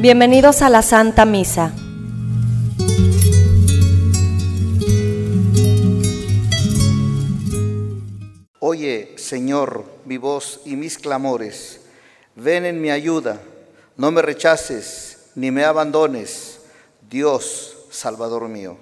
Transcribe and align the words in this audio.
Bienvenidos 0.00 0.62
a 0.62 0.70
la 0.70 0.82
Santa 0.82 1.24
Misa. 1.24 1.72
Oye, 8.60 9.14
Señor, 9.16 9.84
mi 10.04 10.16
voz 10.16 10.60
y 10.64 10.76
mis 10.76 10.98
clamores. 10.98 11.80
Ven 12.36 12.64
en 12.64 12.80
mi 12.80 12.92
ayuda. 12.92 13.40
No 13.96 14.12
me 14.12 14.22
rechaces 14.22 15.30
ni 15.34 15.50
me 15.50 15.64
abandones. 15.64 16.60
Dios, 17.10 17.78
Salvador 17.90 18.48
mío. 18.48 18.76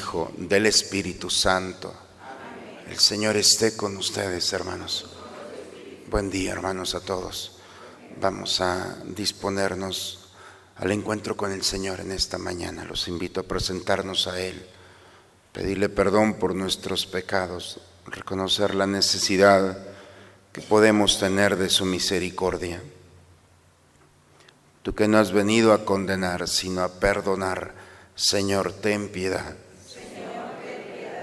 Hijo, 0.00 0.32
del 0.38 0.64
Espíritu 0.64 1.28
Santo. 1.28 1.92
El 2.88 2.98
Señor 2.98 3.36
esté 3.36 3.76
con 3.76 3.98
ustedes, 3.98 4.50
hermanos. 4.54 5.04
Buen 6.08 6.30
día, 6.30 6.52
hermanos, 6.52 6.94
a 6.94 7.00
todos. 7.00 7.58
Vamos 8.18 8.62
a 8.62 8.96
disponernos 9.04 10.30
al 10.76 10.90
encuentro 10.92 11.36
con 11.36 11.52
el 11.52 11.62
Señor 11.62 12.00
en 12.00 12.12
esta 12.12 12.38
mañana. 12.38 12.86
Los 12.86 13.08
invito 13.08 13.40
a 13.40 13.42
presentarnos 13.42 14.26
a 14.26 14.40
Él, 14.40 14.66
pedirle 15.52 15.90
perdón 15.90 16.38
por 16.38 16.54
nuestros 16.54 17.04
pecados, 17.04 17.78
reconocer 18.06 18.74
la 18.74 18.86
necesidad 18.86 19.86
que 20.50 20.62
podemos 20.62 21.20
tener 21.20 21.56
de 21.56 21.68
su 21.68 21.84
misericordia. 21.84 22.82
Tú 24.82 24.94
que 24.94 25.08
no 25.08 25.18
has 25.18 25.32
venido 25.32 25.74
a 25.74 25.84
condenar, 25.84 26.48
sino 26.48 26.80
a 26.80 26.88
perdonar, 26.88 27.74
Señor, 28.14 28.72
ten 28.72 29.10
piedad. 29.10 29.56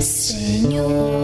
Señor, 0.00 1.15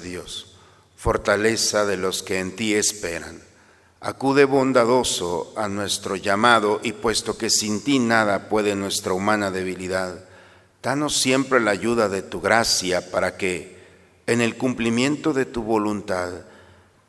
Dios, 0.00 0.56
fortaleza 0.96 1.84
de 1.86 1.96
los 1.96 2.22
que 2.22 2.38
en 2.38 2.56
ti 2.56 2.74
esperan, 2.74 3.40
acude 4.00 4.44
bondadoso 4.44 5.52
a 5.56 5.68
nuestro 5.68 6.16
llamado 6.16 6.80
y 6.82 6.92
puesto 6.92 7.36
que 7.36 7.50
sin 7.50 7.82
ti 7.82 7.98
nada 7.98 8.48
puede 8.48 8.74
nuestra 8.74 9.12
humana 9.12 9.50
debilidad, 9.50 10.24
danos 10.82 11.16
siempre 11.16 11.60
la 11.60 11.70
ayuda 11.70 12.08
de 12.08 12.22
tu 12.22 12.40
gracia 12.40 13.10
para 13.10 13.36
que, 13.36 13.78
en 14.26 14.40
el 14.40 14.56
cumplimiento 14.56 15.32
de 15.32 15.44
tu 15.44 15.62
voluntad, 15.62 16.30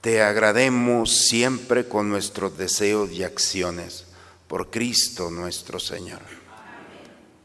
te 0.02 0.24
agrademos 0.24 1.12
siempre 1.12 1.88
con 1.88 2.10
nuestros 2.10 2.58
deseos 2.58 3.12
y 3.12 3.24
acciones. 3.24 4.06
Por 4.48 4.70
Cristo 4.70 5.30
nuestro 5.30 5.80
Señor. 5.80 6.20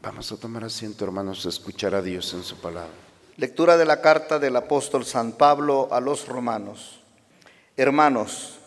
Vamos 0.01 0.31
a 0.31 0.37
tomar 0.37 0.63
asiento, 0.63 1.05
hermanos, 1.05 1.45
a 1.45 1.49
escuchar 1.49 1.93
a 1.93 2.01
Dios 2.01 2.33
en 2.33 2.43
su 2.43 2.57
palabra. 2.57 3.06
Lectura 3.37 3.77
de 3.77 3.85
la 3.85 4.01
carta 4.01 4.39
del 4.39 4.55
apóstol 4.55 5.05
San 5.05 5.33
Pablo 5.33 5.89
a 5.91 6.01
los 6.01 6.27
romanos. 6.27 7.01
Hermanos, 7.75 8.57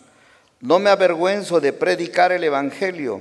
no 0.61 0.79
me 0.79 0.89
avergüenzo 0.89 1.59
de 1.59 1.73
predicar 1.73 2.31
el 2.31 2.41
Evangelio, 2.45 3.19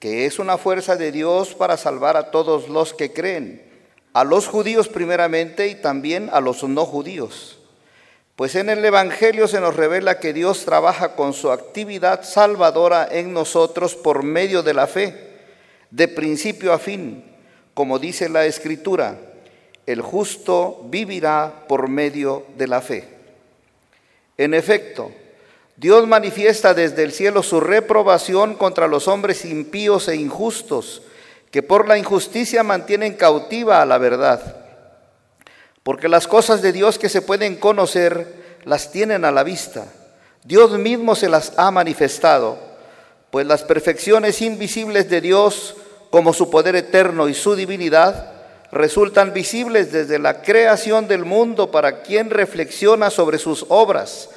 que 0.00 0.26
es 0.26 0.40
una 0.40 0.58
fuerza 0.58 0.96
de 0.96 1.12
Dios 1.12 1.54
para 1.54 1.76
salvar 1.76 2.16
a 2.16 2.32
todos 2.32 2.68
los 2.68 2.94
que 2.94 3.12
creen, 3.12 3.62
a 4.12 4.24
los 4.24 4.48
judíos 4.48 4.88
primeramente 4.88 5.68
y 5.68 5.76
también 5.76 6.28
a 6.32 6.40
los 6.40 6.64
no 6.64 6.84
judíos. 6.84 7.60
Pues 8.34 8.56
en 8.56 8.68
el 8.68 8.84
Evangelio 8.84 9.46
se 9.46 9.60
nos 9.60 9.76
revela 9.76 10.18
que 10.18 10.32
Dios 10.32 10.64
trabaja 10.64 11.14
con 11.14 11.32
su 11.32 11.52
actividad 11.52 12.24
salvadora 12.24 13.06
en 13.08 13.32
nosotros 13.32 13.94
por 13.94 14.24
medio 14.24 14.64
de 14.64 14.74
la 14.74 14.88
fe, 14.88 15.30
de 15.92 16.08
principio 16.08 16.72
a 16.72 16.80
fin, 16.80 17.22
como 17.72 18.00
dice 18.00 18.28
la 18.28 18.46
Escritura, 18.46 19.31
el 19.86 20.00
justo 20.00 20.80
vivirá 20.84 21.64
por 21.68 21.88
medio 21.88 22.44
de 22.56 22.66
la 22.66 22.80
fe. 22.80 23.08
En 24.38 24.54
efecto, 24.54 25.10
Dios 25.76 26.06
manifiesta 26.06 26.74
desde 26.74 27.02
el 27.02 27.12
cielo 27.12 27.42
su 27.42 27.60
reprobación 27.60 28.54
contra 28.54 28.86
los 28.86 29.08
hombres 29.08 29.44
impíos 29.44 30.08
e 30.08 30.16
injustos, 30.16 31.02
que 31.50 31.62
por 31.62 31.88
la 31.88 31.98
injusticia 31.98 32.62
mantienen 32.62 33.14
cautiva 33.14 33.82
a 33.82 33.86
la 33.86 33.98
verdad. 33.98 34.56
Porque 35.82 36.08
las 36.08 36.28
cosas 36.28 36.62
de 36.62 36.72
Dios 36.72 36.98
que 36.98 37.08
se 37.08 37.22
pueden 37.22 37.56
conocer 37.56 38.58
las 38.64 38.92
tienen 38.92 39.24
a 39.24 39.32
la 39.32 39.42
vista. 39.42 39.86
Dios 40.44 40.78
mismo 40.78 41.14
se 41.14 41.28
las 41.28 41.52
ha 41.56 41.70
manifestado, 41.70 42.58
pues 43.30 43.46
las 43.46 43.62
perfecciones 43.62 44.40
invisibles 44.42 45.10
de 45.10 45.20
Dios, 45.20 45.76
como 46.10 46.32
su 46.32 46.50
poder 46.50 46.76
eterno 46.76 47.28
y 47.28 47.34
su 47.34 47.54
divinidad, 47.54 48.31
resultan 48.72 49.34
visibles 49.34 49.92
desde 49.92 50.18
la 50.18 50.40
creación 50.40 51.06
del 51.06 51.26
mundo 51.26 51.70
para 51.70 52.00
quien 52.00 52.30
reflexiona 52.30 53.10
sobre 53.10 53.38
sus 53.38 53.66
obras, 53.68 54.30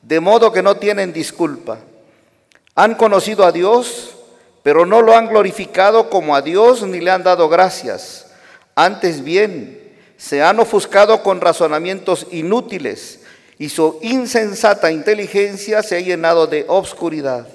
de 0.00 0.20
modo 0.20 0.52
que 0.52 0.62
no 0.62 0.76
tienen 0.76 1.12
disculpa. 1.12 1.78
Han 2.76 2.94
conocido 2.94 3.44
a 3.44 3.50
Dios, 3.50 4.14
pero 4.62 4.86
no 4.86 5.02
lo 5.02 5.16
han 5.16 5.26
glorificado 5.26 6.08
como 6.08 6.36
a 6.36 6.40
Dios 6.40 6.82
ni 6.82 7.00
le 7.00 7.10
han 7.10 7.24
dado 7.24 7.48
gracias. 7.48 8.28
Antes 8.76 9.24
bien, 9.24 9.92
se 10.16 10.40
han 10.42 10.60
ofuscado 10.60 11.24
con 11.24 11.40
razonamientos 11.40 12.28
inútiles 12.30 13.20
y 13.58 13.70
su 13.70 13.98
insensata 14.02 14.92
inteligencia 14.92 15.82
se 15.82 15.96
ha 15.96 16.00
llenado 16.00 16.46
de 16.46 16.64
obscuridad. 16.68 17.46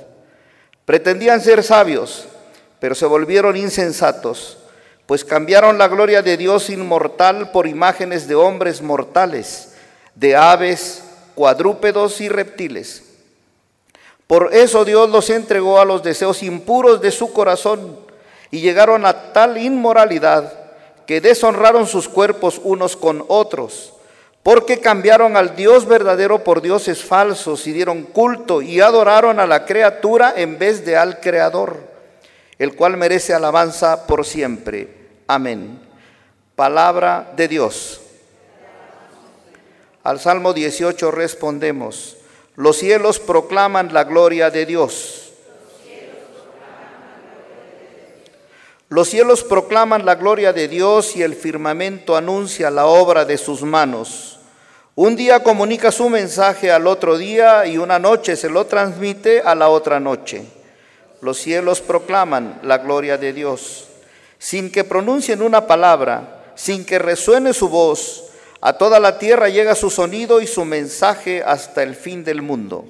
Pretendían 0.83 1.39
ser 1.41 1.63
sabios, 1.63 2.27
pero 2.79 2.93
se 2.93 3.05
volvieron 3.05 3.55
insensatos, 3.55 4.57
pues 5.05 5.23
cambiaron 5.23 5.77
la 5.77 5.87
gloria 5.87 6.21
de 6.21 6.37
Dios 6.37 6.69
inmortal 6.69 7.51
por 7.51 7.67
imágenes 7.67 8.27
de 8.27 8.35
hombres 8.35 8.81
mortales, 8.81 9.75
de 10.15 10.35
aves, 10.35 11.03
cuadrúpedos 11.35 12.21
y 12.21 12.29
reptiles. 12.29 13.03
Por 14.27 14.53
eso 14.53 14.83
Dios 14.83 15.09
los 15.09 15.29
entregó 15.29 15.79
a 15.79 15.85
los 15.85 16.01
deseos 16.01 16.41
impuros 16.41 17.01
de 17.01 17.11
su 17.11 17.31
corazón 17.31 17.99
y 18.49 18.61
llegaron 18.61 19.05
a 19.05 19.33
tal 19.33 19.57
inmoralidad 19.57 20.51
que 21.05 21.21
deshonraron 21.21 21.85
sus 21.85 22.09
cuerpos 22.09 22.59
unos 22.63 22.95
con 22.95 23.23
otros, 23.27 23.93
porque 24.41 24.79
cambiaron 24.79 25.37
al 25.37 25.55
Dios 25.55 25.85
verdadero 25.85 26.43
por 26.43 26.63
dioses 26.63 27.03
falsos 27.03 27.67
y 27.67 27.73
dieron 27.73 28.03
culto 28.03 28.63
y 28.63 28.81
adoraron 28.81 29.39
a 29.39 29.45
la 29.45 29.65
criatura 29.65 30.33
en 30.35 30.57
vez 30.57 30.83
de 30.83 30.97
al 30.97 31.19
Creador, 31.19 31.94
el 32.59 32.75
cual 32.75 32.97
merece 32.97 33.33
alabanza 33.33 34.07
por 34.07 34.25
siempre. 34.25 34.87
Amén. 35.27 35.79
Palabra 36.55 37.33
de 37.35 37.47
Dios. 37.47 38.01
Al 40.03 40.19
Salmo 40.19 40.53
18 40.53 41.11
respondemos. 41.11 42.17
Los 42.55 42.77
cielos 42.77 43.19
proclaman 43.19 43.93
la 43.93 44.03
gloria 44.03 44.49
de 44.49 44.65
Dios. 44.65 45.33
Los 48.87 49.09
cielos 49.09 49.43
proclaman 49.43 50.05
la 50.05 50.15
gloria 50.15 50.53
de 50.53 50.67
Dios 50.67 51.15
y 51.15 51.23
el 51.23 51.35
firmamento 51.35 52.15
anuncia 52.15 52.69
la 52.69 52.85
obra 52.85 53.25
de 53.25 53.37
sus 53.37 53.63
manos. 53.63 54.39
Un 54.93 55.17
día 55.17 55.43
comunica 55.43 55.91
su 55.91 56.07
mensaje 56.07 56.71
al 56.71 56.87
otro 56.87 57.17
día 57.17 57.65
y 57.65 57.77
una 57.77 57.99
noche 57.99 58.37
se 58.37 58.47
lo 58.47 58.65
transmite 58.67 59.41
a 59.41 59.55
la 59.55 59.67
otra 59.67 59.99
noche. 59.99 60.45
Los 61.25 61.39
cielos 61.39 61.81
proclaman 61.81 62.59
la 62.61 62.77
gloria 62.77 63.17
de 63.17 63.33
Dios. 63.33 63.87
Sin 64.37 64.71
que 64.71 64.83
pronuncien 64.83 65.41
una 65.41 65.65
palabra, 65.65 66.53
sin 66.53 66.85
que 66.85 66.99
resuene 66.99 67.51
su 67.51 67.67
voz, 67.67 68.25
a 68.61 68.73
toda 68.73 68.99
la 68.99 69.17
tierra 69.17 69.49
llega 69.49 69.73
su 69.73 69.89
sonido 69.89 70.39
y 70.39 70.45
su 70.45 70.65
mensaje 70.65 71.41
hasta 71.43 71.81
el 71.81 71.95
fin 71.95 72.23
del 72.23 72.43
mundo. 72.43 72.85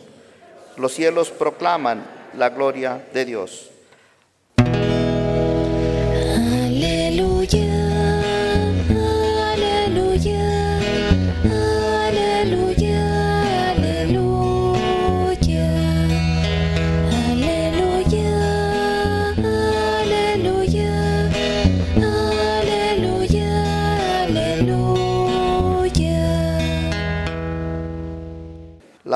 Los 0.76 0.92
cielos 0.92 1.30
proclaman 1.32 2.06
la 2.38 2.50
gloria 2.50 3.08
de 3.14 3.24
Dios. 3.24 3.70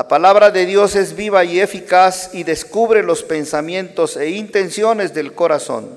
La 0.00 0.08
palabra 0.08 0.50
de 0.50 0.64
Dios 0.64 0.96
es 0.96 1.14
viva 1.14 1.44
y 1.44 1.60
eficaz 1.60 2.30
y 2.32 2.42
descubre 2.42 3.02
los 3.02 3.22
pensamientos 3.22 4.16
e 4.16 4.30
intenciones 4.30 5.12
del 5.12 5.34
corazón. 5.34 5.90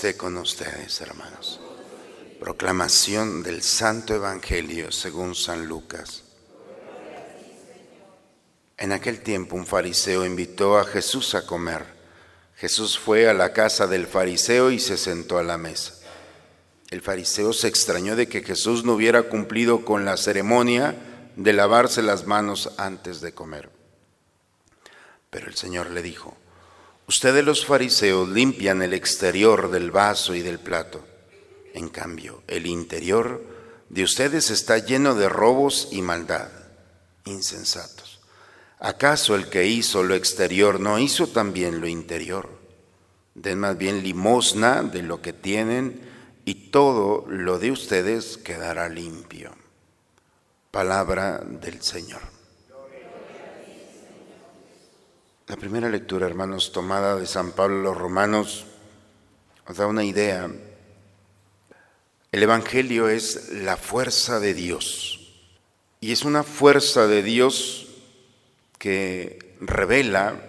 Esté 0.00 0.16
con 0.16 0.38
ustedes, 0.38 0.98
hermanos. 1.02 1.60
Proclamación 2.40 3.42
del 3.42 3.62
Santo 3.62 4.14
Evangelio 4.14 4.90
según 4.92 5.34
San 5.34 5.66
Lucas. 5.66 6.22
En 8.78 8.92
aquel 8.92 9.20
tiempo 9.20 9.56
un 9.56 9.66
fariseo 9.66 10.24
invitó 10.24 10.78
a 10.78 10.86
Jesús 10.86 11.34
a 11.34 11.44
comer. 11.44 11.84
Jesús 12.56 12.98
fue 12.98 13.28
a 13.28 13.34
la 13.34 13.52
casa 13.52 13.86
del 13.86 14.06
fariseo 14.06 14.70
y 14.70 14.80
se 14.80 14.96
sentó 14.96 15.36
a 15.36 15.42
la 15.42 15.58
mesa. 15.58 15.92
El 16.88 17.02
fariseo 17.02 17.52
se 17.52 17.68
extrañó 17.68 18.16
de 18.16 18.26
que 18.26 18.42
Jesús 18.42 18.86
no 18.86 18.94
hubiera 18.94 19.24
cumplido 19.24 19.84
con 19.84 20.06
la 20.06 20.16
ceremonia 20.16 20.96
de 21.36 21.52
lavarse 21.52 22.00
las 22.00 22.26
manos 22.26 22.70
antes 22.78 23.20
de 23.20 23.34
comer. 23.34 23.68
Pero 25.28 25.48
el 25.48 25.56
Señor 25.56 25.90
le 25.90 26.00
dijo, 26.00 26.38
Ustedes 27.10 27.44
los 27.44 27.66
fariseos 27.66 28.28
limpian 28.28 28.82
el 28.82 28.94
exterior 28.94 29.72
del 29.72 29.90
vaso 29.90 30.32
y 30.36 30.42
del 30.42 30.60
plato. 30.60 31.04
En 31.74 31.88
cambio, 31.88 32.44
el 32.46 32.66
interior 32.68 33.44
de 33.88 34.04
ustedes 34.04 34.52
está 34.52 34.78
lleno 34.78 35.16
de 35.16 35.28
robos 35.28 35.88
y 35.90 36.02
maldad. 36.02 36.52
Insensatos. 37.24 38.20
¿Acaso 38.78 39.34
el 39.34 39.48
que 39.48 39.66
hizo 39.66 40.04
lo 40.04 40.14
exterior 40.14 40.78
no 40.78 41.00
hizo 41.00 41.26
también 41.26 41.80
lo 41.80 41.88
interior? 41.88 42.48
Den 43.34 43.58
más 43.58 43.76
bien 43.76 44.04
limosna 44.04 44.84
de 44.84 45.02
lo 45.02 45.20
que 45.20 45.32
tienen 45.32 46.08
y 46.44 46.70
todo 46.70 47.26
lo 47.26 47.58
de 47.58 47.72
ustedes 47.72 48.36
quedará 48.36 48.88
limpio. 48.88 49.50
Palabra 50.70 51.38
del 51.38 51.82
Señor. 51.82 52.39
La 55.50 55.56
primera 55.56 55.88
lectura, 55.88 56.28
hermanos, 56.28 56.70
tomada 56.70 57.16
de 57.16 57.26
San 57.26 57.50
Pablo 57.50 57.82
los 57.82 57.96
Romanos, 57.96 58.66
nos 59.66 59.76
da 59.76 59.88
una 59.88 60.04
idea. 60.04 60.48
El 62.30 62.42
Evangelio 62.44 63.08
es 63.08 63.48
la 63.54 63.76
fuerza 63.76 64.38
de 64.38 64.54
Dios. 64.54 65.34
Y 65.98 66.12
es 66.12 66.24
una 66.24 66.44
fuerza 66.44 67.08
de 67.08 67.24
Dios 67.24 67.88
que 68.78 69.56
revela 69.60 70.40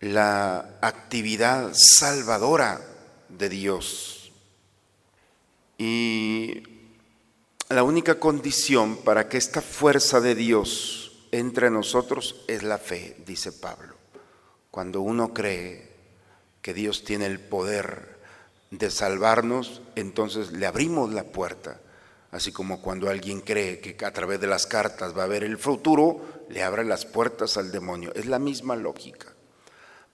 la 0.00 0.78
actividad 0.82 1.70
salvadora 1.72 2.80
de 3.28 3.48
Dios. 3.48 4.32
Y 5.78 6.64
la 7.68 7.84
única 7.84 8.18
condición 8.18 8.96
para 8.96 9.28
que 9.28 9.38
esta 9.38 9.62
fuerza 9.62 10.20
de 10.20 10.34
Dios 10.34 11.12
entre 11.30 11.70
nosotros 11.70 12.42
es 12.48 12.64
la 12.64 12.78
fe, 12.78 13.16
dice 13.24 13.52
Pablo. 13.52 13.91
Cuando 14.72 15.02
uno 15.02 15.34
cree 15.34 15.86
que 16.62 16.72
Dios 16.72 17.04
tiene 17.04 17.26
el 17.26 17.38
poder 17.38 18.16
de 18.70 18.90
salvarnos, 18.90 19.82
entonces 19.96 20.50
le 20.52 20.64
abrimos 20.64 21.12
la 21.12 21.24
puerta. 21.24 21.78
Así 22.30 22.52
como 22.52 22.80
cuando 22.80 23.10
alguien 23.10 23.42
cree 23.42 23.80
que 23.80 24.02
a 24.02 24.14
través 24.14 24.40
de 24.40 24.46
las 24.46 24.66
cartas 24.66 25.16
va 25.16 25.24
a 25.24 25.26
ver 25.26 25.44
el 25.44 25.58
futuro, 25.58 26.22
le 26.48 26.62
abre 26.62 26.84
las 26.84 27.04
puertas 27.04 27.58
al 27.58 27.70
demonio. 27.70 28.12
Es 28.14 28.24
la 28.24 28.38
misma 28.38 28.74
lógica. 28.74 29.34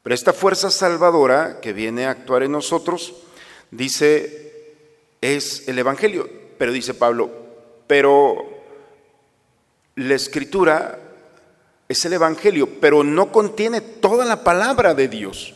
Pero 0.03 0.12
esta 0.12 0.33
fuerza 0.33 0.73
salvadora 0.73 1.61
que 1.61 1.73
viene 1.73 2.07
a 2.07 2.11
actuar 2.11 2.43
en 2.43 2.50
nosotros, 2.50 3.15
dice, 3.71 4.75
es 5.21 5.69
el 5.69 5.79
Evangelio. 5.79 6.29
Pero 6.59 6.73
dice 6.73 6.95
Pablo, 6.95 7.31
pero 7.87 8.45
la 9.95 10.17
escritura 10.17 11.08
es 11.88 12.04
el 12.04 12.12
Evangelio, 12.12 12.80
pero 12.80 13.02
no 13.02 13.33
contiene 13.33 13.80
toda 13.80 14.25
la 14.25 14.45
palabra 14.45 14.95
de 14.95 15.09
Dios. 15.09 15.54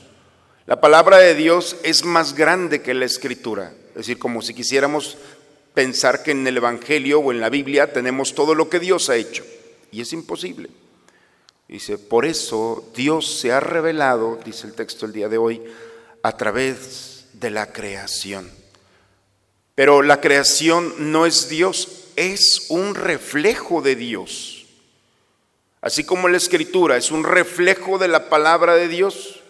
La 0.67 0.81
palabra 0.81 1.19
de 1.19 1.35
Dios 1.35 1.77
es 1.83 2.05
más 2.05 2.35
grande 2.35 2.81
que 2.81 2.95
la 2.95 3.05
escritura. 3.05 3.75
Es 3.91 3.95
decir, 3.95 4.19
como 4.19 4.41
si 4.41 4.55
quisiéramos 4.55 5.19
pensar 5.75 6.23
que 6.23 6.31
en 6.31 6.47
el 6.47 6.57
Evangelio 6.57 7.21
o 7.21 7.33
en 7.33 7.41
la 7.41 7.51
Biblia 7.51 7.93
tenemos 7.93 8.35
todo 8.35 8.55
lo 8.55 8.71
que 8.71 8.81
Dios 8.81 9.11
ha 9.11 9.17
hecho. 9.17 9.45
Y 9.91 10.01
es 10.01 10.13
imposible. 10.13 10.71
Dice, 11.69 11.99
por 11.99 12.25
eso 12.25 12.91
Dios 12.95 13.41
se 13.41 13.53
ha 13.53 13.61
revelado, 13.61 14.39
dice 14.45 14.67
el 14.67 14.75
texto 14.75 15.07
el 15.07 15.13
día 15.13 15.29
de 15.29 15.39
hoy, 15.39 15.63
a 16.23 16.37
través 16.37 17.27
de 17.35 17.51
la 17.51 17.73
creación. 17.73 18.51
Pero 19.75 20.03
la 20.03 20.21
creación 20.21 21.13
no 21.13 21.27
es 21.27 21.49
Dios, 21.49 22.09
es 22.17 22.67
un 22.69 22.95
reflejo 22.95 23.83
de 23.83 23.97
Dios. 23.97 24.62
Así 25.83 26.05
como 26.05 26.29
la 26.29 26.37
escritura 26.39 26.97
es 26.97 27.11
un 27.11 27.25
reflejo 27.25 27.99
de 27.99 28.09
la 28.09 28.31
palabra 28.31 28.75
de 28.75 28.89
Dios, 28.89 29.41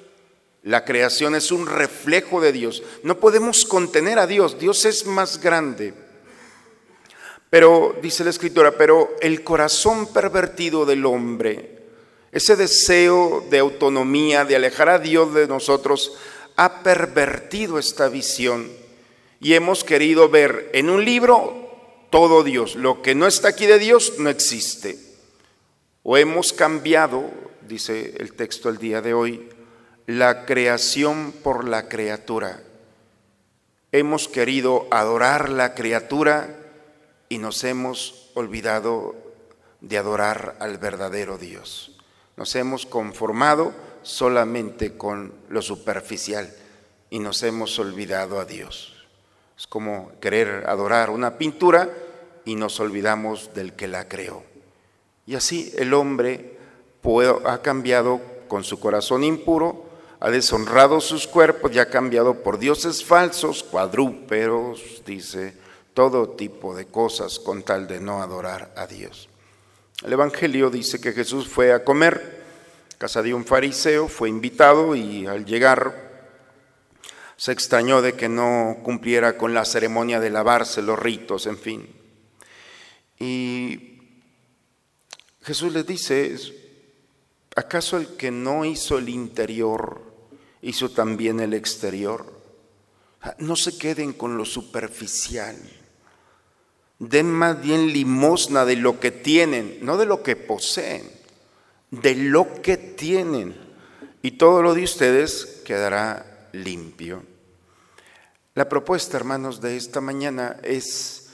La 0.64 0.84
creación 0.84 1.34
es 1.34 1.50
un 1.50 1.66
reflejo 1.66 2.40
de 2.40 2.52
Dios. 2.52 2.84
No 3.02 3.18
podemos 3.18 3.64
contener 3.64 4.20
a 4.20 4.28
Dios. 4.28 4.60
Dios 4.60 4.84
es 4.84 5.06
más 5.06 5.40
grande. 5.40 5.92
Pero, 7.50 7.96
dice 8.00 8.22
la 8.22 8.30
escritura, 8.30 8.70
pero 8.78 9.10
el 9.20 9.42
corazón 9.42 10.12
pervertido 10.12 10.86
del 10.86 11.04
hombre, 11.04 11.80
ese 12.30 12.54
deseo 12.54 13.44
de 13.50 13.58
autonomía, 13.58 14.44
de 14.44 14.54
alejar 14.54 14.88
a 14.88 15.00
Dios 15.00 15.34
de 15.34 15.48
nosotros, 15.48 16.16
ha 16.54 16.84
pervertido 16.84 17.80
esta 17.80 18.08
visión 18.08 18.70
y 19.40 19.54
hemos 19.54 19.82
querido 19.82 20.28
ver 20.28 20.70
en 20.72 20.90
un 20.90 21.04
libro 21.04 22.06
todo 22.10 22.44
Dios. 22.44 22.76
Lo 22.76 23.02
que 23.02 23.16
no 23.16 23.26
está 23.26 23.48
aquí 23.48 23.66
de 23.66 23.80
Dios 23.80 24.14
no 24.18 24.30
existe. 24.30 25.12
O 26.02 26.16
hemos 26.16 26.52
cambiado, 26.52 27.30
dice 27.68 28.14
el 28.18 28.35
texto 28.35 28.68
el 28.68 28.78
día 28.78 29.00
de 29.02 29.14
hoy, 29.14 29.49
la 30.06 30.44
creación 30.44 31.32
por 31.32 31.68
la 31.68 31.88
criatura. 31.88 32.61
Hemos 33.92 34.28
querido 34.28 34.88
adorar 34.90 35.49
la 35.49 35.75
criatura 35.75 36.56
y 37.28 37.38
nos 37.38 37.62
hemos 37.62 38.30
olvidado 38.35 39.14
de 39.80 39.99
adorar 39.99 40.56
al 40.59 40.78
verdadero 40.78 41.38
Dios. 41.38 41.97
Nos 42.37 42.56
hemos 42.56 42.85
conformado 42.87 43.73
solamente 44.02 44.97
con 44.97 45.32
lo 45.49 45.62
superficial 45.62 46.52
y 47.11 47.21
nos 47.21 47.42
hemos 47.42 47.78
olvidado 47.78 48.40
a 48.40 48.44
Dios. 48.44 49.06
Es 49.56 49.66
como 49.66 50.12
querer 50.21 50.64
adorar 50.66 51.11
una 51.11 51.38
pintura 51.38 51.90
y 52.44 52.56
nos 52.56 52.80
olvidamos 52.80 53.54
del 53.54 53.75
que 53.75 53.87
la 53.87 54.09
creó. 54.09 54.51
Y 55.26 55.34
así 55.34 55.72
el 55.76 55.94
hombre 55.94 56.56
ha 57.44 57.62
cambiado 57.62 58.20
con 58.48 58.64
su 58.64 58.78
corazón 58.78 59.24
impuro, 59.24 59.86
ha 60.20 60.30
deshonrado 60.30 61.00
sus 61.00 61.26
cuerpos 61.26 61.72
y 61.74 61.78
ha 61.78 61.90
cambiado 61.90 62.42
por 62.42 62.58
dioses 62.58 63.04
falsos, 63.04 63.62
cuadrúperos, 63.62 65.02
dice, 65.04 65.56
todo 65.94 66.30
tipo 66.30 66.74
de 66.76 66.86
cosas 66.86 67.38
con 67.38 67.62
tal 67.62 67.88
de 67.88 68.00
no 68.00 68.22
adorar 68.22 68.72
a 68.76 68.86
Dios. 68.86 69.28
El 70.04 70.12
Evangelio 70.12 70.70
dice 70.70 71.00
que 71.00 71.12
Jesús 71.12 71.48
fue 71.48 71.72
a 71.72 71.84
comer, 71.84 72.42
casa 72.98 73.22
de 73.22 73.34
un 73.34 73.44
fariseo, 73.44 74.08
fue 74.08 74.28
invitado 74.28 74.94
y 74.94 75.26
al 75.26 75.44
llegar 75.44 76.12
se 77.36 77.50
extrañó 77.50 78.02
de 78.02 78.14
que 78.14 78.28
no 78.28 78.76
cumpliera 78.84 79.36
con 79.36 79.54
la 79.54 79.64
ceremonia 79.64 80.20
de 80.20 80.30
lavarse, 80.30 80.82
los 80.82 80.98
ritos, 80.98 81.46
en 81.46 81.58
fin. 81.58 81.88
Y 83.18 83.91
Jesús 85.42 85.72
les 85.72 85.87
dice, 85.87 86.37
¿acaso 87.56 87.96
el 87.96 88.16
que 88.16 88.30
no 88.30 88.64
hizo 88.64 88.99
el 88.99 89.08
interior 89.08 90.00
hizo 90.62 90.90
también 90.90 91.40
el 91.40 91.52
exterior? 91.54 92.32
No 93.38 93.56
se 93.56 93.76
queden 93.76 94.12
con 94.12 94.37
lo 94.37 94.44
superficial. 94.44 95.56
Den 96.99 97.30
más 97.30 97.61
bien 97.61 97.92
limosna 97.92 98.64
de 98.64 98.76
lo 98.76 99.00
que 99.00 99.11
tienen, 99.11 99.78
no 99.82 99.96
de 99.96 100.06
lo 100.06 100.22
que 100.22 100.37
poseen, 100.37 101.02
de 101.90 102.14
lo 102.14 102.62
que 102.62 102.76
tienen. 102.76 103.56
Y 104.22 104.32
todo 104.32 104.62
lo 104.62 104.75
de 104.75 104.84
ustedes 104.84 105.62
quedará 105.64 106.49
limpio. 106.52 107.25
La 108.54 108.68
propuesta, 108.68 109.16
hermanos, 109.16 109.61
de 109.61 109.76
esta 109.76 110.00
mañana 110.00 110.58
es 110.62 111.30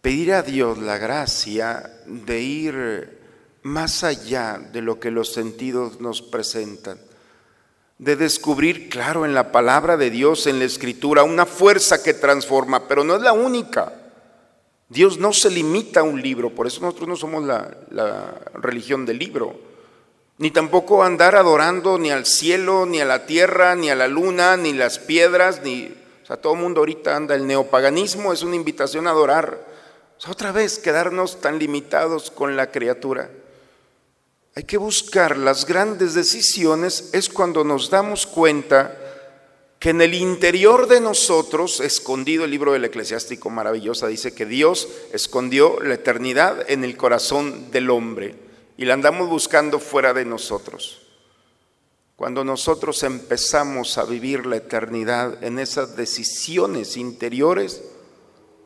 pedir 0.00 0.32
a 0.32 0.42
Dios 0.42 0.78
la 0.78 0.98
gracia 0.98 2.00
de 2.06 2.40
ir 2.40 3.15
más 3.66 4.04
allá 4.04 4.60
de 4.72 4.80
lo 4.80 5.00
que 5.00 5.10
los 5.10 5.32
sentidos 5.32 6.00
nos 6.00 6.22
presentan, 6.22 6.98
de 7.98 8.14
descubrir, 8.14 8.88
claro, 8.88 9.24
en 9.24 9.34
la 9.34 9.50
palabra 9.50 9.96
de 9.96 10.10
Dios, 10.10 10.46
en 10.46 10.60
la 10.60 10.66
escritura, 10.66 11.24
una 11.24 11.46
fuerza 11.46 12.02
que 12.02 12.14
transforma, 12.14 12.86
pero 12.86 13.02
no 13.02 13.16
es 13.16 13.22
la 13.22 13.32
única. 13.32 13.92
Dios 14.88 15.18
no 15.18 15.32
se 15.32 15.50
limita 15.50 16.00
a 16.00 16.04
un 16.04 16.22
libro, 16.22 16.50
por 16.54 16.68
eso 16.68 16.80
nosotros 16.80 17.08
no 17.08 17.16
somos 17.16 17.42
la, 17.42 18.40
religión 18.54 19.04
del 19.04 19.18
libro, 19.18 19.58
ni 20.38 20.52
tampoco 20.52 21.02
andar 21.02 21.34
adorando 21.34 21.98
ni 21.98 22.10
al 22.10 22.24
cielo, 22.24 22.86
ni 22.86 23.00
a 23.00 23.04
la 23.04 23.26
tierra, 23.26 23.74
ni 23.74 23.90
a 23.90 23.96
la 23.96 24.06
luna, 24.06 24.56
ni 24.56 24.72
las 24.72 24.98
piedras, 24.98 25.62
ni... 25.64 25.92
O 26.22 26.26
sea, 26.26 26.36
todo 26.36 26.54
el 26.54 26.60
mundo 26.60 26.80
ahorita 26.80 27.16
anda, 27.16 27.34
el 27.34 27.46
neopaganismo 27.46 28.32
es 28.32 28.42
una 28.42 28.56
invitación 28.56 29.06
a 29.06 29.10
adorar. 29.10 29.58
O 30.18 30.20
sea, 30.20 30.32
otra 30.32 30.50
vez 30.50 30.78
quedarnos 30.78 31.40
tan 31.40 31.58
limitados 31.58 32.32
con 32.32 32.56
la 32.56 32.70
criatura. 32.72 33.30
Hay 34.58 34.64
que 34.64 34.78
buscar 34.78 35.36
las 35.36 35.66
grandes 35.66 36.14
decisiones, 36.14 37.10
es 37.12 37.28
cuando 37.28 37.62
nos 37.62 37.90
damos 37.90 38.26
cuenta 38.26 38.98
que 39.78 39.90
en 39.90 40.00
el 40.00 40.14
interior 40.14 40.88
de 40.88 40.98
nosotros, 40.98 41.80
escondido 41.80 42.46
el 42.46 42.52
libro 42.52 42.72
del 42.72 42.86
eclesiástico 42.86 43.50
maravillosa, 43.50 44.06
dice 44.06 44.34
que 44.34 44.46
Dios 44.46 44.88
escondió 45.12 45.78
la 45.82 45.92
eternidad 45.92 46.70
en 46.70 46.84
el 46.84 46.96
corazón 46.96 47.70
del 47.70 47.90
hombre 47.90 48.34
y 48.78 48.86
la 48.86 48.94
andamos 48.94 49.28
buscando 49.28 49.78
fuera 49.78 50.14
de 50.14 50.24
nosotros. 50.24 51.02
Cuando 52.16 52.42
nosotros 52.42 53.02
empezamos 53.02 53.98
a 53.98 54.04
vivir 54.04 54.46
la 54.46 54.56
eternidad 54.56 55.44
en 55.44 55.58
esas 55.58 55.96
decisiones 55.96 56.96
interiores 56.96 57.82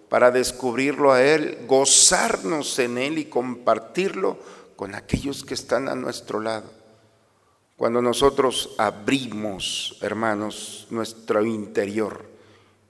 para 0.08 0.30
descubrirlo 0.30 1.10
a 1.10 1.20
Él, 1.24 1.58
gozarnos 1.66 2.78
en 2.78 2.96
Él 2.96 3.18
y 3.18 3.24
compartirlo 3.24 4.38
con 4.80 4.94
aquellos 4.94 5.44
que 5.44 5.52
están 5.52 5.90
a 5.90 5.94
nuestro 5.94 6.40
lado. 6.40 6.64
Cuando 7.76 8.00
nosotros 8.00 8.70
abrimos, 8.78 9.98
hermanos, 10.00 10.86
nuestro 10.88 11.44
interior 11.44 12.24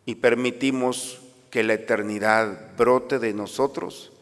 y 0.07 0.15
permitimos 0.15 1.19
que 1.51 1.65
la 1.65 1.73
eternidad 1.73 2.77
brote 2.77 3.19
de 3.19 3.35
nosotros 3.35 4.13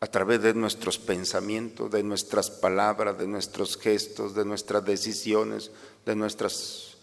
a 0.00 0.08
través 0.08 0.42
de 0.42 0.54
nuestros 0.54 0.98
pensamientos, 0.98 1.88
de 1.92 2.02
nuestras 2.02 2.50
palabras, 2.50 3.16
de 3.16 3.28
nuestros 3.28 3.76
gestos, 3.76 4.34
de 4.34 4.44
nuestras 4.44 4.84
decisiones, 4.84 5.70
de 6.04 6.16
nuestras... 6.16 6.96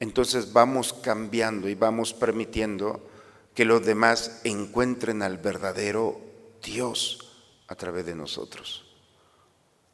Entonces 0.00 0.50
vamos 0.54 0.94
cambiando 0.94 1.68
y 1.68 1.74
vamos 1.74 2.14
permitiendo 2.14 3.06
que 3.54 3.66
los 3.66 3.84
demás 3.84 4.40
encuentren 4.44 5.20
al 5.20 5.36
verdadero 5.36 6.18
Dios 6.64 7.34
a 7.68 7.74
través 7.74 8.06
de 8.06 8.14
nosotros. 8.14 8.85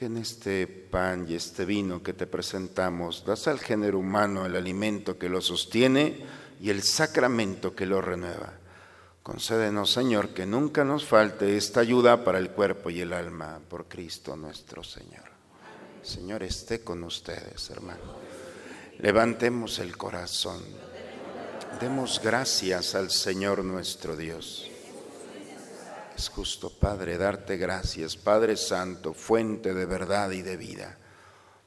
en 0.00 0.16
este 0.16 0.66
pan 0.66 1.26
y 1.28 1.34
este 1.34 1.64
vino 1.64 2.02
que 2.02 2.12
te 2.12 2.26
presentamos 2.26 3.24
das 3.24 3.48
al 3.48 3.58
género 3.58 3.98
humano 3.98 4.46
el 4.46 4.56
alimento 4.56 5.18
que 5.18 5.28
lo 5.28 5.40
sostiene 5.40 6.24
y 6.60 6.70
el 6.70 6.82
sacramento 6.82 7.74
que 7.74 7.86
lo 7.86 8.00
renueva. 8.00 8.52
Concédenos, 9.22 9.92
Señor, 9.92 10.30
que 10.30 10.46
nunca 10.46 10.84
nos 10.84 11.04
falte 11.04 11.56
esta 11.56 11.80
ayuda 11.80 12.24
para 12.24 12.38
el 12.38 12.50
cuerpo 12.50 12.90
y 12.90 13.00
el 13.00 13.12
alma, 13.12 13.60
por 13.68 13.86
Cristo 13.86 14.36
nuestro 14.36 14.82
Señor. 14.82 15.24
Señor, 16.02 16.42
esté 16.42 16.80
con 16.80 17.04
ustedes, 17.04 17.68
hermano. 17.70 18.16
Levantemos 18.98 19.78
el 19.80 19.96
corazón. 19.96 20.62
Demos 21.80 22.20
gracias 22.22 22.94
al 22.94 23.10
Señor 23.10 23.64
nuestro 23.64 24.16
Dios. 24.16 24.68
Es 26.18 26.30
justo, 26.30 26.68
Padre, 26.68 27.16
darte 27.16 27.56
gracias, 27.56 28.16
Padre 28.16 28.56
Santo, 28.56 29.14
fuente 29.14 29.72
de 29.72 29.86
verdad 29.86 30.32
y 30.32 30.42
de 30.42 30.56
vida, 30.56 30.98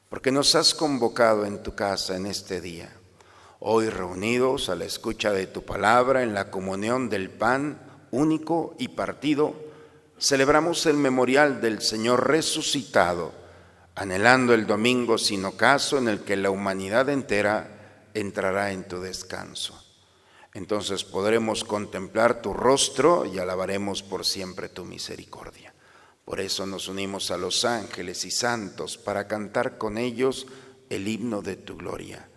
porque 0.09 0.29
nos 0.29 0.55
has 0.55 0.75
convocado 0.75 1.45
en 1.45 1.63
tu 1.63 1.73
casa 1.73 2.17
en 2.17 2.25
este 2.25 2.59
día, 2.59 2.93
hoy 3.61 3.87
reunidos 3.87 4.67
a 4.67 4.75
la 4.75 4.83
escucha 4.83 5.31
de 5.31 5.47
tu 5.47 5.63
palabra, 5.63 6.21
en 6.21 6.33
la 6.33 6.51
comunión 6.51 7.07
del 7.07 7.29
pan 7.29 7.79
único 8.11 8.75
y 8.77 8.89
partido, 8.89 9.55
celebramos 10.19 10.85
el 10.85 10.97
memorial 10.97 11.61
del 11.61 11.81
Señor 11.81 12.27
resucitado, 12.27 13.31
anhelando 13.95 14.53
el 14.53 14.67
domingo 14.67 15.17
sin 15.17 15.45
ocaso 15.45 15.97
en 15.97 16.09
el 16.09 16.25
que 16.25 16.35
la 16.35 16.49
humanidad 16.49 17.07
entera 17.07 18.09
entrará 18.13 18.73
en 18.73 18.85
tu 18.85 18.99
descanso 18.99 19.80
entonces 20.53 21.03
podremos 21.03 21.63
contemplar 21.63 22.41
tu 22.41 22.53
rostro 22.53 23.25
y 23.25 23.39
alabaremos 23.39 24.03
por 24.03 24.25
siempre 24.25 24.69
tu 24.69 24.85
misericordia. 24.85 25.73
Por 26.25 26.39
eso 26.39 26.65
nos 26.65 26.87
unimos 26.87 27.31
a 27.31 27.37
los 27.37 27.65
ángeles 27.65 28.25
y 28.25 28.31
santos 28.31 28.97
para 28.97 29.27
cantar 29.27 29.77
con 29.77 29.97
ellos 29.97 30.47
el 30.89 31.07
himno 31.07 31.41
de 31.41 31.55
tu 31.55 31.77
gloria. 31.77 32.29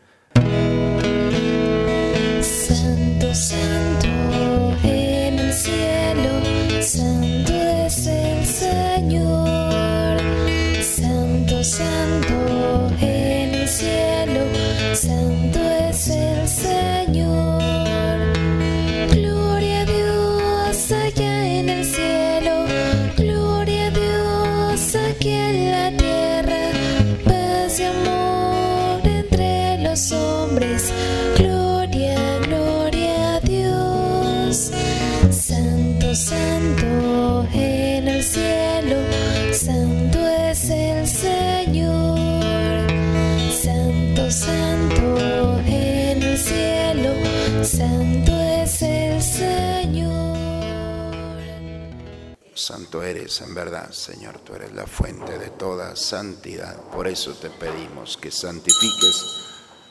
En 53.25 53.55
verdad, 53.55 53.91
Señor, 53.91 54.41
tú 54.41 54.55
eres 54.55 54.73
la 54.73 54.87
fuente 54.87 55.39
de 55.39 55.49
toda 55.49 55.97
santidad. 55.97 56.77
Por 56.91 57.09
eso 57.09 57.33
te 57.35 57.49
pedimos 57.49 58.19
que 58.19 58.31
santifiques 58.31 59.25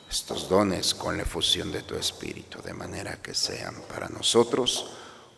estos 0.09 0.47
dones 0.47 0.93
con 0.93 1.17
la 1.17 1.23
efusión 1.23 1.71
de 1.71 1.81
tu 1.81 1.95
Espíritu, 1.95 2.61
de 2.61 2.73
manera 2.73 3.21
que 3.23 3.33
sean 3.33 3.75
para 3.89 4.07
nosotros 4.07 4.85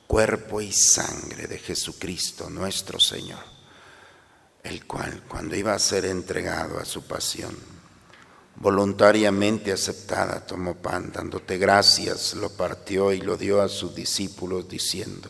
cuerpo 0.07 0.59
y 0.59 0.73
sangre 0.73 1.47
de 1.47 1.57
Jesucristo 1.57 2.49
nuestro 2.49 2.99
Señor, 2.99 3.43
el 4.63 4.85
cual 4.85 5.23
cuando 5.29 5.55
iba 5.55 5.73
a 5.73 5.79
ser 5.79 6.05
entregado 6.05 6.77
a 6.77 6.85
su 6.85 7.07
pasión, 7.07 7.55
voluntariamente 8.57 9.71
aceptada, 9.71 10.45
tomó 10.45 10.75
pan, 10.75 11.13
dándote 11.13 11.57
gracias, 11.57 12.33
lo 12.33 12.49
partió 12.49 13.13
y 13.13 13.21
lo 13.21 13.37
dio 13.37 13.61
a 13.61 13.69
sus 13.69 13.95
discípulos, 13.95 14.67
diciendo, 14.67 15.29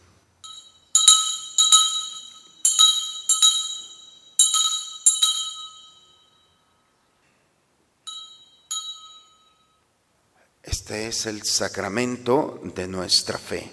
Este 10.71 11.09
es 11.09 11.25
el 11.25 11.43
sacramento 11.43 12.61
de 12.63 12.87
nuestra 12.87 13.37
fe. 13.37 13.69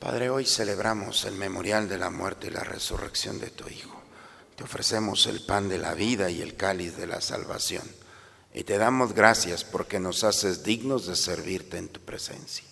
Padre, 0.00 0.28
hoy 0.28 0.44
celebramos 0.44 1.24
el 1.24 1.36
memorial 1.36 1.88
de 1.88 1.98
la 1.98 2.10
muerte 2.10 2.48
y 2.48 2.50
la 2.50 2.64
resurrección 2.64 3.38
de 3.38 3.50
tu 3.50 3.68
Hijo. 3.68 4.02
Te 4.56 4.64
ofrecemos 4.64 5.26
el 5.26 5.46
pan 5.46 5.68
de 5.68 5.78
la 5.78 5.94
vida 5.94 6.30
y 6.30 6.42
el 6.42 6.56
cáliz 6.56 6.96
de 6.96 7.06
la 7.06 7.20
salvación. 7.20 7.88
Y 8.52 8.64
te 8.64 8.76
damos 8.76 9.12
gracias 9.12 9.62
porque 9.62 10.00
nos 10.00 10.24
haces 10.24 10.64
dignos 10.64 11.06
de 11.06 11.14
servirte 11.14 11.78
en 11.78 11.90
tu 11.90 12.00
presencia. 12.00 12.64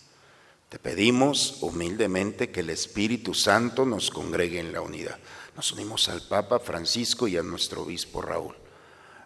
Te 0.68 0.80
pedimos 0.80 1.58
humildemente 1.60 2.50
que 2.50 2.60
el 2.60 2.70
Espíritu 2.70 3.34
Santo 3.34 3.86
nos 3.86 4.10
congregue 4.10 4.58
en 4.58 4.72
la 4.72 4.80
unidad. 4.80 5.20
Nos 5.56 5.70
unimos 5.70 6.08
al 6.08 6.20
Papa 6.20 6.58
Francisco 6.58 7.28
y 7.28 7.36
a 7.36 7.42
nuestro 7.44 7.82
obispo 7.82 8.20
Raúl. 8.20 8.56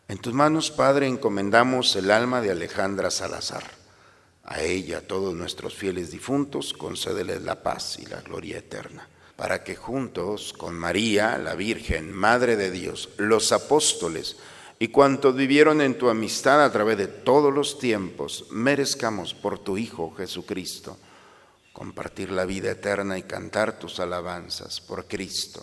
En 0.09 0.19
tus 0.19 0.35
manos, 0.35 0.71
Padre, 0.71 1.07
encomendamos 1.07 1.97
el 1.97 2.11
alma 2.11 2.43
de 2.43 2.51
Alejandra 2.51 3.11
Salazar. 3.11 3.65
A 4.45 4.61
ella, 4.61 4.99
a 4.99 5.01
todos 5.03 5.35
nuestros 5.35 5.75
fieles 5.75 6.11
difuntos, 6.11 6.75
concédeles 6.75 7.43
la 7.43 7.63
paz 7.63 7.99
y 7.99 8.05
la 8.05 8.21
gloria 8.21 8.59
eterna, 8.59 9.09
para 9.37 9.65
que 9.65 9.75
juntos 9.75 10.53
con 10.53 10.75
María, 10.75 11.39
la 11.39 11.55
Virgen, 11.55 12.13
Madre 12.13 12.57
de 12.57 12.71
Dios, 12.71 13.09
los 13.17 13.51
apóstoles 13.53 14.37
y 14.79 14.89
cuantos 14.89 15.35
vivieron 15.35 15.81
en 15.81 15.97
tu 15.97 16.11
amistad 16.11 16.63
a 16.63 16.71
través 16.71 16.99
de 16.99 17.09
todos 17.09 17.55
los 17.55 17.79
tiempos, 17.79 18.45
merezcamos 18.51 19.33
por 19.33 19.59
tu 19.59 19.79
Hijo 19.79 20.15
Jesucristo 20.15 20.99
compartir 21.73 22.31
la 22.31 22.45
vida 22.45 22.73
eterna 22.73 23.17
y 23.17 23.23
cantar 23.23 23.79
tus 23.79 23.99
alabanzas 23.99 24.81
por 24.81 25.07
Cristo 25.07 25.63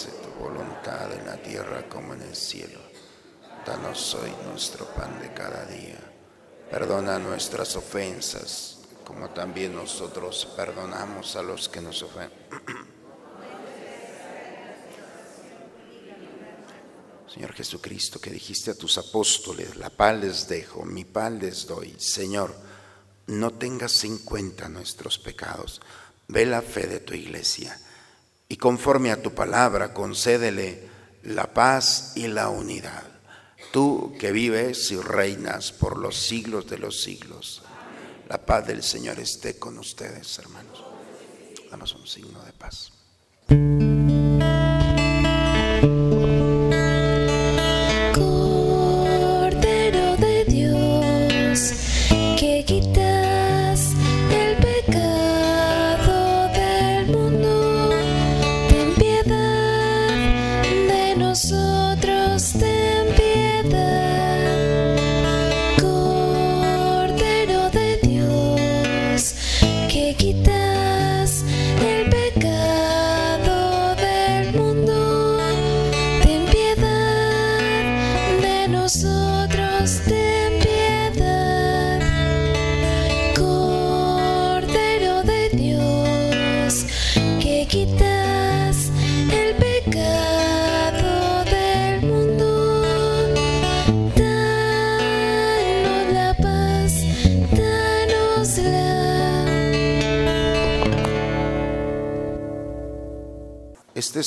tu 0.00 0.42
voluntad 0.42 1.12
en 1.12 1.26
la 1.26 1.36
tierra 1.36 1.86
como 1.88 2.14
en 2.14 2.22
el 2.22 2.34
cielo. 2.34 2.80
Danos 3.66 4.14
hoy 4.14 4.32
nuestro 4.48 4.86
pan 4.86 5.20
de 5.20 5.34
cada 5.34 5.66
día. 5.66 5.98
Perdona 6.70 7.18
nuestras 7.18 7.76
ofensas, 7.76 8.78
como 9.04 9.28
también 9.30 9.76
nosotros 9.76 10.48
perdonamos 10.56 11.36
a 11.36 11.42
los 11.42 11.68
que 11.68 11.82
nos 11.82 12.02
ofenden. 12.02 12.38
Señor 17.28 17.52
Jesucristo, 17.52 18.18
que 18.18 18.30
dijiste 18.30 18.70
a 18.70 18.74
tus 18.74 18.96
apóstoles, 18.96 19.76
la 19.76 19.90
paz 19.90 20.18
les 20.18 20.48
dejo, 20.48 20.86
mi 20.86 21.04
paz 21.04 21.32
les 21.32 21.66
doy. 21.66 21.94
Señor, 21.98 22.54
no 23.26 23.50
tengas 23.52 24.04
en 24.04 24.16
cuenta 24.18 24.70
nuestros 24.70 25.18
pecados, 25.18 25.82
ve 26.28 26.46
la 26.46 26.62
fe 26.62 26.86
de 26.86 27.00
tu 27.00 27.12
iglesia 27.12 27.78
y 28.52 28.58
conforme 28.58 29.10
a 29.10 29.22
tu 29.22 29.32
palabra 29.32 29.94
concédele 29.94 30.86
la 31.22 31.54
paz 31.54 32.12
y 32.16 32.28
la 32.28 32.50
unidad. 32.50 33.02
Tú 33.72 34.12
que 34.20 34.30
vives 34.30 34.90
y 34.90 34.96
reinas 35.00 35.72
por 35.72 35.96
los 35.96 36.18
siglos 36.18 36.68
de 36.68 36.76
los 36.76 37.02
siglos. 37.02 37.62
La 38.28 38.44
paz 38.44 38.66
del 38.66 38.82
Señor 38.82 39.18
esté 39.20 39.58
con 39.58 39.78
ustedes, 39.78 40.38
hermanos. 40.38 40.84
Damos 41.70 41.94
un 41.94 42.06
signo 42.06 42.44
de 42.44 42.52
paz. 42.52 42.92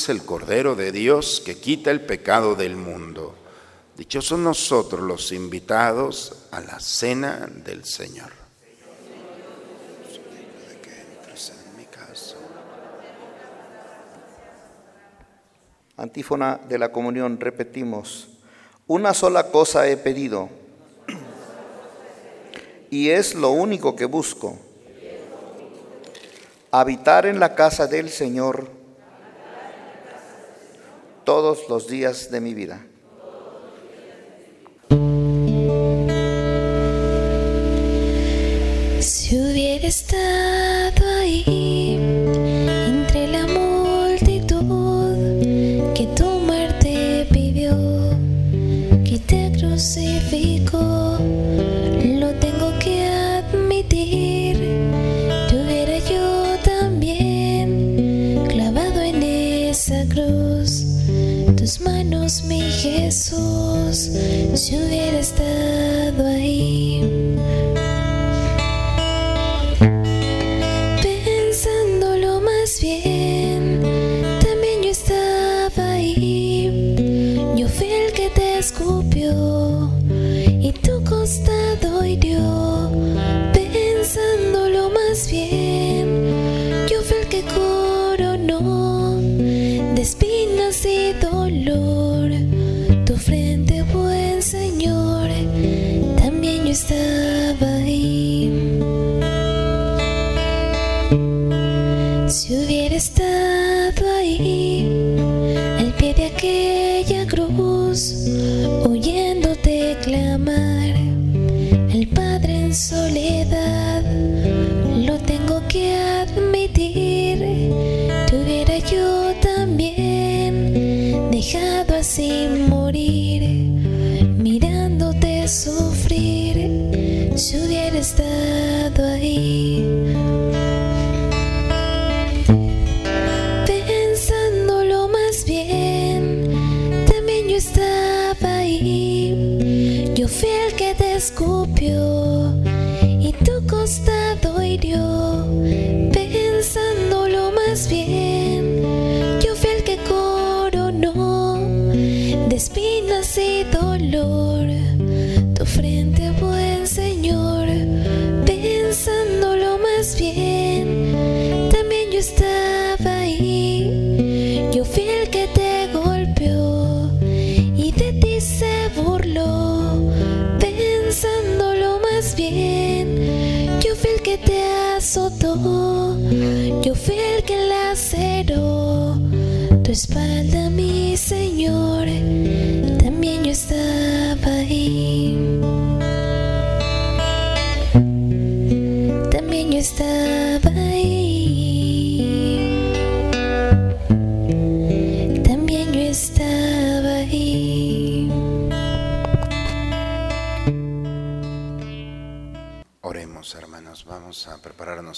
El 0.08 0.24
Cordero 0.24 0.74
de 0.74 0.92
Dios 0.92 1.42
que 1.44 1.58
quita 1.58 1.90
el 1.90 2.00
pecado 2.00 2.54
del 2.54 2.76
mundo. 2.76 3.34
Dichosos 3.96 4.38
nosotros 4.38 5.00
los 5.00 5.32
invitados 5.32 6.46
a 6.50 6.60
la 6.60 6.78
cena 6.80 7.48
del 7.50 7.84
Señor. 7.84 8.32
Antífona 15.96 16.60
de 16.68 16.78
la 16.78 16.92
comunión, 16.92 17.40
repetimos, 17.40 18.28
una 18.86 19.14
sola 19.14 19.50
cosa 19.50 19.88
he 19.88 19.96
pedido 19.96 20.50
y 22.90 23.08
es 23.08 23.34
lo 23.34 23.50
único 23.50 23.96
que 23.96 24.04
busco, 24.04 24.58
habitar 26.70 27.24
en 27.24 27.40
la 27.40 27.54
casa 27.54 27.86
del 27.86 28.10
Señor 28.10 28.75
todos 31.26 31.68
los 31.68 31.88
días 31.88 32.30
de 32.30 32.40
mi 32.40 32.54
vida. 32.54 32.86
Si 39.00 39.36
hubiera 39.36 39.88
estado 39.88 41.04
ahí 41.18 41.55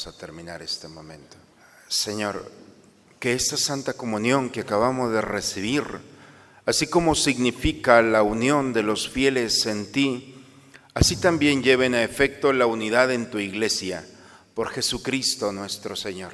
a 0.07 0.13
terminar 0.13 0.63
este 0.63 0.89
momento. 0.89 1.37
Señor, 1.89 2.51
que 3.19 3.33
esta 3.33 3.57
Santa 3.57 3.95
Comunión 3.95 4.51
que 4.51 4.61
acabamos 4.61 5.13
de 5.13 5.21
recibir, 5.21 5.85
así 6.67 6.87
como 6.87 7.15
significa 7.15 8.01
la 8.03 8.23
unión 8.23 8.73
de 8.73 8.83
los 8.83 9.09
fieles 9.09 9.67
en 9.67 9.91
ti, 9.91 10.35
así 10.95 11.17
también 11.17 11.63
lleven 11.63 11.95
a 11.95 12.05
efecto 12.05 12.53
la 12.53 12.67
unidad 12.67 13.11
en 13.11 13.31
tu 13.31 13.39
iglesia, 13.39 14.07
por 14.55 14.71
Jesucristo 14.71 15.53
nuestro 15.53 15.97
Señor. 15.97 16.33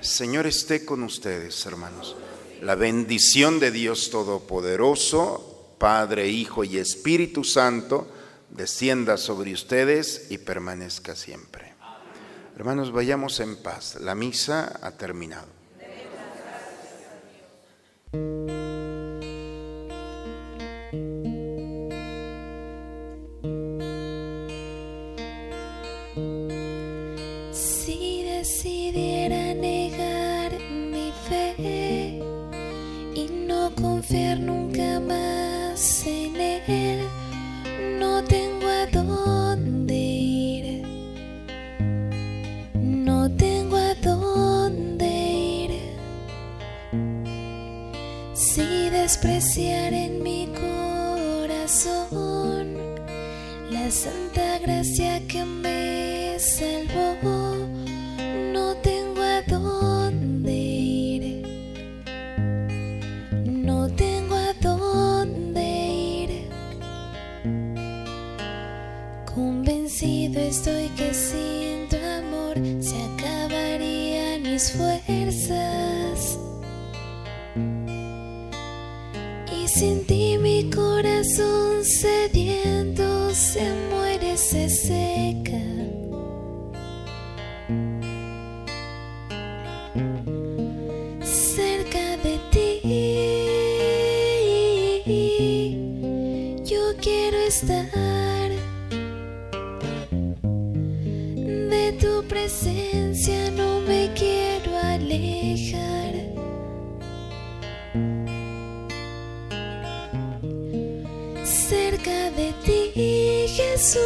Señor 0.00 0.46
esté 0.46 0.84
con 0.84 1.02
ustedes, 1.02 1.64
hermanos. 1.66 2.16
La 2.60 2.74
bendición 2.74 3.60
de 3.60 3.70
Dios 3.70 4.10
Todopoderoso, 4.10 5.76
Padre, 5.78 6.28
Hijo 6.28 6.64
y 6.64 6.78
Espíritu 6.78 7.44
Santo, 7.44 8.08
descienda 8.50 9.16
sobre 9.16 9.52
ustedes 9.52 10.26
y 10.30 10.38
permanezca 10.38 11.16
siempre. 11.16 11.63
Hermanos, 12.56 12.92
vayamos 12.92 13.40
en 13.40 13.56
paz. 13.56 13.96
La 14.00 14.14
misa 14.14 14.78
ha 14.80 14.92
terminado. 14.92 15.48
Despreciar 49.44 49.92
en 49.92 50.22
mi 50.22 50.48
corazón 51.38 51.98
la 53.70 53.90
santa 53.90 54.58
gracia 54.60 55.20
que 55.28 55.44
me 55.44 56.38
salvó, 56.38 57.56
no 58.52 58.74
tengo 58.76 59.20
a 59.20 59.42
dónde 59.42 60.52
ir. 60.52 61.42
No 63.44 63.88
tengo 63.90 64.34
a 64.34 64.54
dónde 64.62 65.62
ir. 66.22 66.48
Convencido 69.26 70.40
estoy 70.40 70.88
que 70.96 71.12
sin 71.12 71.86
tu 71.90 71.96
amor 71.96 72.56
se 72.80 72.96
acabarían 72.96 74.42
mis 74.42 74.72
fuerzas. 74.72 75.83
Corazón 81.24 81.73
Jesús, 113.84 114.00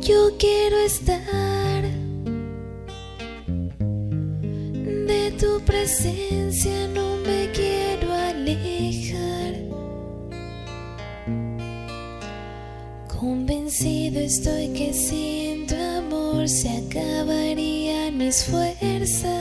yo 0.00 0.30
quiero 0.38 0.78
estar. 0.78 1.82
De 5.08 5.32
tu 5.40 5.60
presencia 5.62 6.86
no 6.94 7.16
me 7.16 7.50
quiero 7.52 8.12
alejar. 8.12 9.54
Convencido 13.08 14.20
estoy 14.20 14.68
que 14.68 14.94
sin 14.94 15.66
tu 15.66 15.74
amor 15.74 16.48
se 16.48 16.68
acabarían 16.68 18.16
mis 18.16 18.44
fuerzas. 18.44 19.37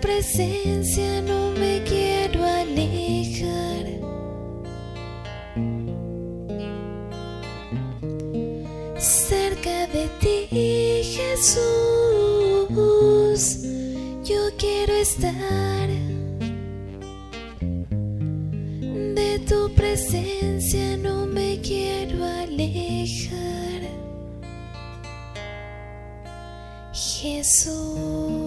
Presencia 0.00 1.22
no 1.22 1.50
me 1.52 1.82
quiero 1.84 2.44
alejar. 2.44 3.84
Cerca 8.98 9.86
de 9.88 10.08
ti, 10.20 10.48
Jesús, 11.16 11.58
yo 14.24 14.50
quiero 14.58 14.92
estar. 14.94 15.88
De 19.14 19.38
tu 19.48 19.72
presencia 19.74 20.96
no 20.96 21.26
me 21.26 21.60
quiero 21.60 22.24
alejar. 22.24 23.82
Jesús. 26.92 28.45